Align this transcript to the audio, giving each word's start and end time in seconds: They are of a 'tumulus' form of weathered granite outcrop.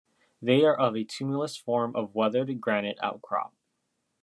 They 0.41 0.65
are 0.65 0.75
of 0.75 0.95
a 0.97 1.03
'tumulus' 1.03 1.57
form 1.57 1.95
of 1.95 2.15
weathered 2.15 2.59
granite 2.59 2.97
outcrop. 3.03 3.53